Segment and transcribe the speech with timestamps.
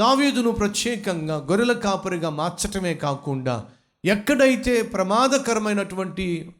[0.00, 3.64] దావీదును ప్రత్యేకంగా గొర్రెల కాపరిగా మార్చటమే కాకుండా
[4.04, 6.54] ఎక్కడైతే ప్రమాదకరమైనటువంటి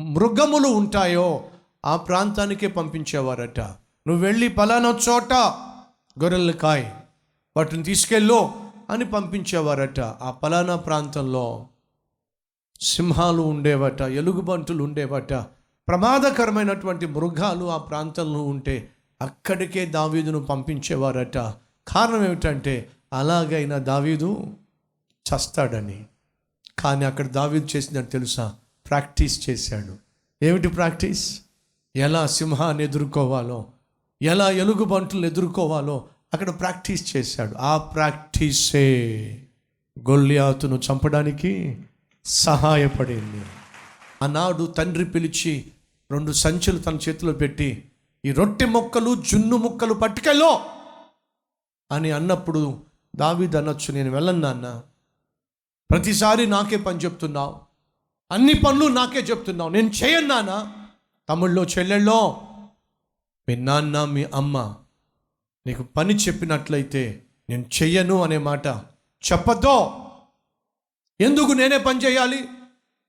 [0.00, 1.44] మృగములు ఉంటాయో
[1.86, 3.60] ఆ ప్రాంతానికే పంపించేవారట.
[3.60, 5.32] నువ్వు వెళ్ళి పలానా చోట
[6.22, 6.86] గొర్రెలు కాయ్
[7.56, 8.50] వాటిని తీసుకెళ్ళు
[8.90, 10.00] అని పంపించేవారట.
[10.00, 11.66] ఆ పలానా ప్రాంతంలో
[12.80, 15.32] సింహాలు ఉండేవట ఎలుగుబంటులు ఉండేవట.
[15.88, 18.88] ప్రమాదకరమైనటువంటి మృగాలు ఆ ప్రాంతంలో ఉంటే
[19.22, 21.54] అక్కడికే దావీదును పంపించేవారట.
[21.86, 24.46] కారణం ఏమిటంటే అలాగైనా దావీదు
[25.26, 26.04] చస్తాడని.
[26.78, 28.54] కానీ అక్కడ దావీదు చేసిందని తెలుసా?
[28.86, 29.96] ప్రాక్టీస్ చేశాడు.
[30.42, 31.40] ఏమిటి ప్రాక్టీస్?
[31.96, 33.66] ఎలా సింహాన్ని ఎదుర్కోవాలో
[34.22, 37.54] ఎలా ఎలుగుబంటులు ఎదుర్కోవాలో అక్కడ ప్రాక్టీస్ చేశాడు.
[37.54, 38.86] ఆ ప్రాక్టీసే
[39.98, 41.78] గొల్లియాతును చంపడానికి
[42.24, 43.42] సహాయపడింది.
[44.22, 45.70] ఆనాడు తండ్రి పిలిచి
[46.10, 47.84] రెండు సంచులు తన చేతిలో పెట్టి
[48.24, 50.60] ఈ రొట్టె మొక్కలు జున్ను ముక్కలు పట్టుకెళ్ళో!
[51.94, 52.82] అని అన్నప్పుడు
[53.16, 54.82] దావీద్ అనొచ్చు నేను వెళ్ళను నాన్న.
[55.90, 57.60] ప్రతిసారి నాకే పని చెప్తున్నావు.
[58.30, 59.70] అన్ని పనులు నాకే చెప్తున్నావు.
[59.70, 60.72] నేను చేయను నాన్న.
[61.28, 62.42] తమ్ముళ్ళో చెల్లెళ్ళో
[63.48, 64.74] మీ నాన్న మీ అమ్మ
[65.66, 68.66] నీకు పని చెప్పినట్లయితే నేను చెయ్యను అనే మాట.
[69.32, 70.00] చెప్పద్దో.
[71.20, 72.48] ఎందుకు నేనే పని చేయాలి?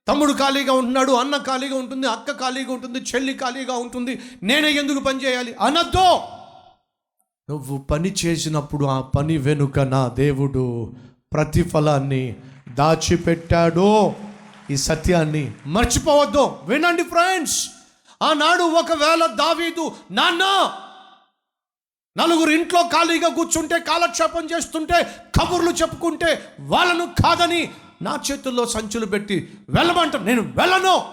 [0.08, 4.22] తమ్ముడు ఖాళీగా ఉంటున్నాడు అన్న ఖాళీగా ఉంటుంది అక్క ఖాళీగా ఉంటుంది చెల్లి ఖాళీగా ఉంటుంది.
[4.44, 5.54] నేనే ఎందుకు పని చేయాలి?
[5.54, 6.35] అనద్దో.
[7.50, 10.94] నువ్వు పని చేసినప్పుడు ఆ పని వెనుక నా దేవుడు
[11.34, 12.36] ప్రతిఫలాన్ని
[12.70, 14.14] దాచిపెట్టాడు.
[14.72, 16.56] ఈ సత్యాన్ని మర్చిపోవద్దు.
[16.64, 17.70] వినండి ఫ్రెండ్స్
[18.24, 20.44] ఆనాడు ఒకవేళ దావీదు నాన్న
[22.18, 25.08] నలుగురు ఇంట్లో ఖాళీగా కూర్చుంటే కాలక్షేపం చేస్తుంటే
[25.40, 31.06] కబుర్లు చెప్పుకుంటే వాళ్ళను కాదని నా చేతుల్లో సంచులు పెట్టి వెళ్ళమంట నేను వెళ్ళను.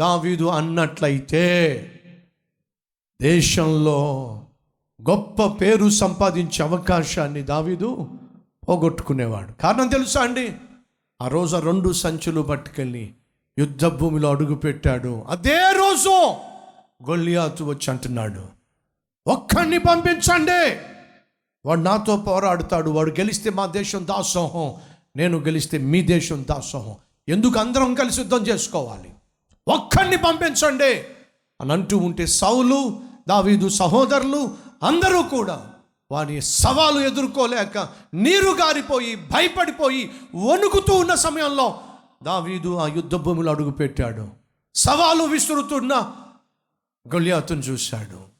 [0.00, 1.44] దావీదు అన్నట్లయితే
[3.22, 3.98] దేశంలో
[5.02, 8.08] గొప్ప పేరు సంపాదించే అవకాశాన్ని దావీదు
[8.68, 9.62] పోగొట్టుకునేవాడు.
[9.62, 10.52] కారణం తెలుసా అండి?
[11.22, 13.14] ఆ రోజు రెండు సంచులు పట్టుకెళ్ళి
[13.58, 15.24] యుద్ధ భూమిలో అడుగుపెట్టాడు.
[15.28, 16.08] అదే రోజు
[17.10, 18.42] గొల్లియాతు వచ్చి అంటున్నాడు
[19.26, 20.76] ఒక్కడిని పంపించండి.
[21.66, 22.90] వాడు నాతో పోరాడుతాడు.
[22.90, 24.74] వాడు గెలిస్తే మా దేశం దాసోహం.
[25.16, 26.94] నేను గెలిస్తే మీ దేశం దాసోహం.
[27.28, 29.10] ఎందుకు అందరం కలిసి యుద్ధం చేసుకోవాలి?
[29.68, 30.94] ఒక్కడిని పంపించండి.
[31.60, 35.70] అని అంటూ ఉంటే సౌలు దావీదు సహోదరులు అందరూ కూడా
[36.10, 41.80] వారి సవాలు ఎదుర్కోలేక నీరు గారిపోయి భయపడిపోయి వణుకుతూ ఉన్న సమయంలో
[42.22, 44.28] దావీదు ఆ యుద్ధ భూమిలో అడుగుపెట్టాడు.
[44.74, 45.94] సవాలు విసురుతున్న
[47.14, 48.36] గొలియాతును చూశాడు.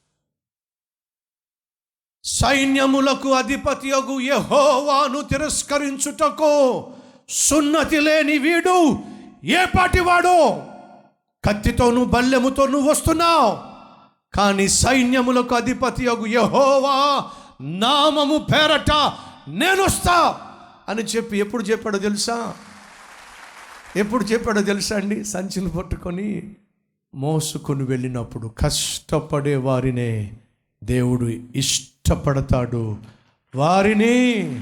[2.23, 6.87] సైన్యములకు అధిపతి అగు యహోవాను తిరస్కరించుటకు
[7.29, 8.99] సున్నతి లేని వీడు
[9.43, 10.61] ఏ పాటివాడు
[11.45, 13.66] కత్తితోను బల్లెముతోనూ వస్తున్నావు.
[14.37, 17.29] కానీ సైన్యములకు అధిపతి యొక్క యహోవా
[17.61, 18.91] నామము పేరట
[19.47, 20.41] నేను వస్తా
[20.89, 22.53] అని చెప్పి ఎప్పుడు చెప్పాడో తెలుసా?
[23.95, 25.25] ఎప్పుడు చెప్పాడో తెలుసా అండి?
[25.25, 26.55] సంచులు పట్టుకొని
[27.15, 30.33] మోసుకొని వెళ్ళినప్పుడు కష్టపడే వారినే
[30.83, 32.97] దేవుడు ఇష్టపడతాడు.
[33.55, 34.61] వారిని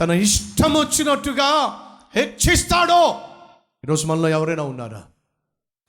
[0.00, 1.78] తన ఇష్టం వచ్చినట్టుగా
[2.16, 3.20] హెచ్చిస్తాడో.
[3.84, 5.02] ఈరోజు మనలో ఎవరైనా ఉన్నారా?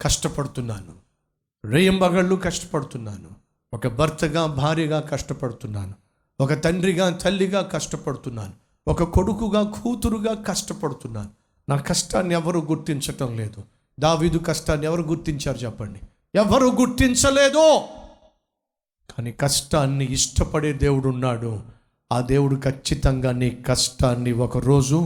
[0.01, 1.10] కష్టపడుతున్నాను.
[1.63, 3.29] రేయంబగళ్ళు కష్టపడుతున్నాను.
[3.73, 5.93] ఒక భర్తగా భార్యగా కష్టపడుతున్నాను.
[6.39, 8.53] ఒక తండ్రిగా తల్లిగా కష్టపడుతున్నాను.
[8.87, 11.31] ఒక కొడుకుగా కూతురుగా కష్టపడుతున్నాను.
[11.67, 13.59] నా కష్టాన్ని ఎవరు గుర్తించటం లేదు.
[13.99, 15.99] దావీదు కష్టాన్ని ఎవరు గుర్తించారు చెప్పండి?
[16.33, 17.65] ఎవరు గుర్తించలేదు!
[19.09, 21.51] కానీ కష్టాన్ని ఇష్టపడే దేవుడు ఉన్నాడు
[22.11, 24.99] ఆ దేవుడు ఖచ్చితంగా నీ కష్టాన్ని ఒకరోజు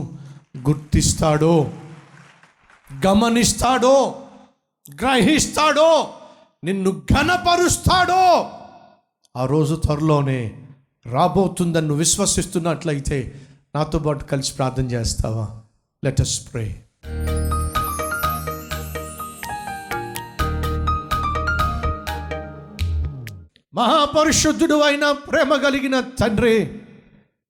[0.68, 1.54] గుర్తిస్తాడో
[2.90, 3.96] గమనిస్తాడో
[4.86, 5.90] గ్రహిస్తాడో!
[6.66, 8.50] నిన్ను ఘనపరుస్తాడో.
[9.36, 10.54] ఆ రోజు త్వరలోనే
[11.06, 13.40] రాబోతుందని నువ్వు విశ్వసిస్తున్నట్లయితే
[13.74, 15.46] నాతో పాటు కలిసి ప్రార్థన చేస్తావా?
[16.04, 16.82] లెట్ అస్ ప్రే
[23.74, 26.82] మహాపరిశుద్ధుడు అయిన ప్రేమ కలిగిన తండ్రి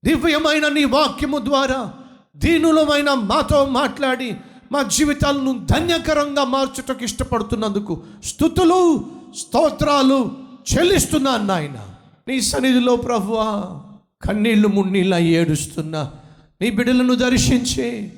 [0.05, 1.93] దివ్యమైన నీ వాక్యము ద్వారా
[2.37, 4.37] దీనులమైన మాతో మాట్లాడి
[4.73, 10.37] మా జీవితాలను ధన్యకరంగా మార్చుటకు ఇష్టపడుతున్నందుకు స్థుతులు స్తోత్రాలు
[10.73, 11.88] చెల్లిస్తున్నాను నాయన.
[12.29, 13.81] నీ సన్నిధిలో ప్రభువా
[14.23, 16.12] కన్నీళ్ళు మున్నీళ్ళ ఏడుస్తున్నా.
[16.61, 18.12] నీ బిడ్డలను దర్శించి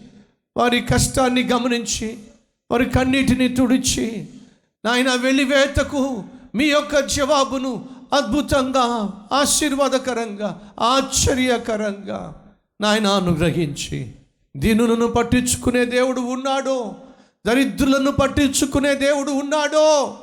[0.56, 2.18] వారి కష్టాన్ని గమనించి
[2.70, 4.28] వారి కన్నీటిని తుడిచి
[4.84, 6.24] నాయన వెలివేతకు
[6.54, 12.34] మీ యొక్క జవాబును అద్భుతంగా ఆశీర్వాదకరంగా ఆశ్చర్యకరంగా
[12.80, 14.12] నాయన అనుగ్రహించి.
[14.56, 16.94] దీనులను పట్టించుకునే దేవుడు ఉన్నాడో
[17.46, 20.18] దరిద్రులను పట్టించుకునే దేవుడు ఉన్నాడో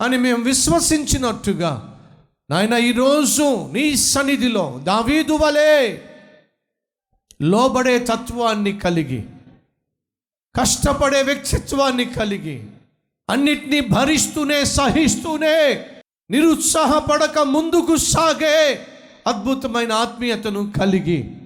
[0.00, 2.00] అని మేము విశ్వసించినట్టుగా
[2.50, 6.04] నాయన ఈరోజు నీ సన్నిధిలో దావీదు వలే
[7.42, 9.24] లోబడే తత్వాన్ని కలిగి
[10.56, 12.66] కష్టపడే వ్యక్తిత్వాన్ని కలిగి
[13.30, 15.86] అన్నిటినీ భరిస్తూనే సహిస్తూనే
[16.30, 18.86] నిరుత్సాహపడక ముందుకు సాగే
[19.26, 21.36] అద్భుతమైన ఆత్మీయతను కలిగి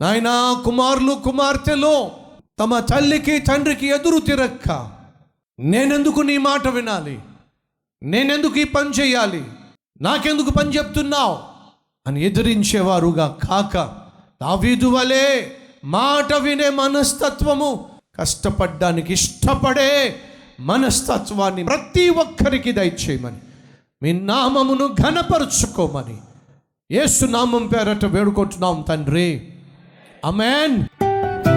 [0.00, 2.10] నాయన కుమారులు కుమార్తెలు
[2.58, 4.90] తమ తల్లికి తండ్రికి ఎదురు తిరక్క.
[5.58, 7.18] నేనెందుకు నీ మాట వినాలి?
[8.02, 9.44] నేనెందుకు ఈ పని చేయాలి?
[10.00, 11.38] నాకెందుకు పని చెప్తున్నావు?
[12.06, 13.76] అని ఎదిరించేవారుగా కాక
[14.42, 15.52] దావీదు వలే
[15.84, 17.86] మాట వినే మనస్తత్వము
[18.18, 20.20] కష్టపడ్డానికి ఇష్టపడే
[20.60, 23.36] మనస్తత్వాన్ని ప్రతి ఒక్కరికి దయచేయమని.
[24.02, 26.18] మీ నామమును ఘనపరుచుకోమని.
[26.90, 29.48] యేసు నామం పేరట వేడుకుంటున్నాం తండ్రి.
[30.24, 30.84] అమెన్